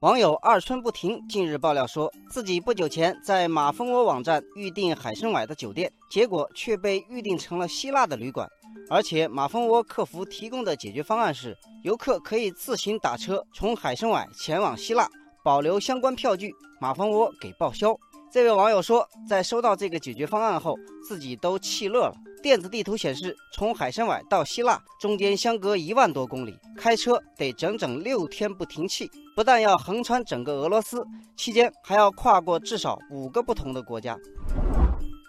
[0.00, 8.48] 网友二春不停近日爆料说，自己不久前在马蜂窝网站预订海参崴的酒店，结果却被预订成了希腊的旅馆。
[8.88, 15.08] 而且马蜂窝客服提供的解决方案是，游客可以自行打车从海参崴前往希腊，
[15.42, 17.98] 保留相关票据，马蜂窝给报销。
[18.30, 22.14] 这位网友说，在收到这个解决方案后，自己都气乐了。
[22.42, 29.10] 电子地图显示，从海参崴到希腊中间相隔一万多公里，开车得整整六天不停气。
[29.34, 31.02] 不但要横穿整个俄罗斯，
[31.36, 34.14] 期间还要跨过至少五个不同的国家。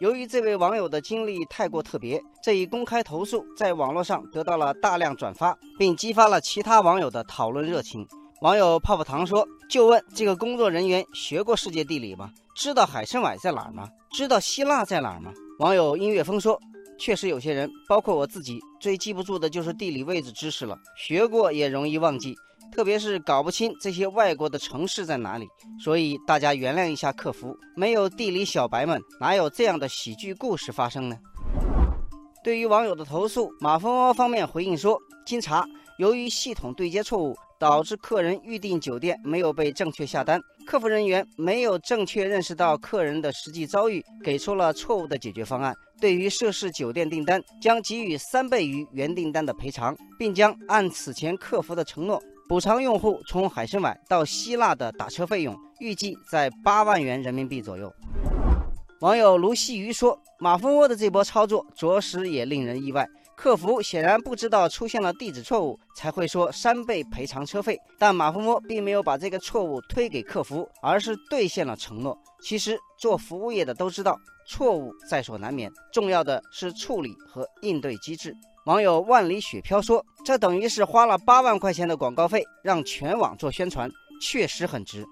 [0.00, 8.04] 由于这位网友的经历太过特别，这一公开投诉在网络上得到了大量转发，并激发了其他网友的讨论热情。
[8.40, 12.32] 网友泡泡糖说：“就问这个工作人员学过世界地理吗？
[12.56, 13.86] 知道海参崴在哪儿吗？
[14.12, 15.30] 知道希腊在哪儿吗？”
[15.60, 16.58] 网友音乐风说。
[16.98, 20.76] 确实有些人，包括我自己，最记不住的就是地理位置知识了。
[20.98, 22.34] 学过也容易忘记，
[22.70, 25.48] 特别是搞不清这些外国的城市在哪里。
[25.82, 31.16] 所以大家原谅一下客服，没有地理小白们，哪有这样的喜剧故事发生呢？
[32.44, 35.66] 对于网友的投诉，马蜂窝方面回应说，经查，
[35.98, 37.34] 由于系统对接错误。
[37.60, 45.74] 导致客人预订酒店没有被正确下单，客服人员没有正确认识到客人的实际遭遇，给出了错误的解决方案。
[46.00, 57.92] 对于涉事酒店订单，将给予三倍于原订单的赔偿，并将按此前客服的承诺补偿用户从海参崴到希腊的打车费用，预计在八万元人民币左右。
[59.00, 63.06] 网友卢西鱼说：“马蜂窝的这波操作着实也令人意外。”
[63.40, 67.80] 客服显然不知道出现了地址错误，才会说三倍赔偿车费。
[67.98, 72.14] 但马蜂窝并没有把这个错误推给客服，而是兑现了承诺。
[72.42, 74.14] 其实做服务业的都知道，
[74.46, 78.36] 错误在所难免，重要的是处理和应对机制。
[78.66, 85.02] 网友万里雪飘说：“这等于是花了八万块钱的广告费，让全网做宣传，确实很值。”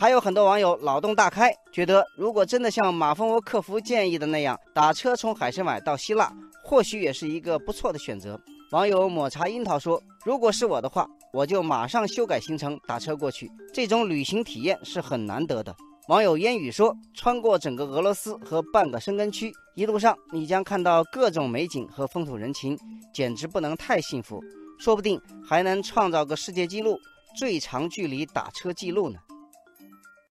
[0.00, 6.32] 还有很多网友脑洞大开，觉得如果真的像马蜂窝客服建议的那样，打车从海参崴到希腊。
[6.70, 8.40] 或许也是一个不错的选择。
[8.70, 13.50] 网友抹茶樱桃说：“如果是我的话，我就马上修改行程，打车过去。
[13.74, 15.74] 这种旅行体验是很难得的。”
[16.06, 22.78] 网友烟雨说：“穿过整个俄罗斯和半个申根区，一路上你将看到各种美景和风土人情，
[23.12, 24.40] 简直不能太幸福。
[24.78, 26.96] 说不定还能创造个世界纪录，
[27.36, 29.18] 最长距离打车记录呢。”